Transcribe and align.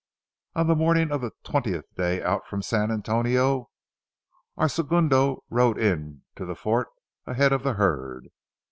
On 0.55 0.65
the 0.65 0.75
morning 0.75 1.11
of 1.11 1.21
the 1.21 1.29
twentieth 1.43 1.85
day 1.93 2.23
out 2.23 2.47
from 2.47 2.63
San 2.63 2.89
Antonio, 2.89 3.69
our 4.57 4.67
segundo 4.67 5.43
rode 5.51 5.77
into 5.77 6.43
the 6.43 6.55
fort 6.55 6.87
ahead 7.27 7.53
of 7.53 7.61
the 7.61 7.73
herd. 7.73 8.29